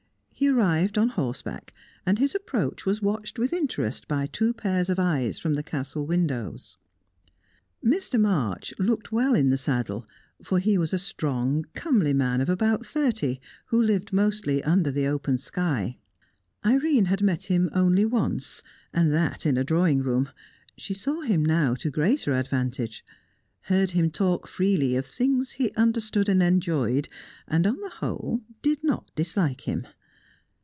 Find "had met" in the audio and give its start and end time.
17.05-17.43